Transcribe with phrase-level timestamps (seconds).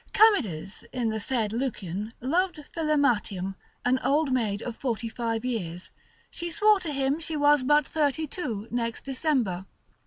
[0.15, 3.53] Carmides in the said Lucian loved Philematium,
[3.85, 5.91] an old maid of forty five years;
[6.31, 9.67] she swore to him she was but thirty two next December.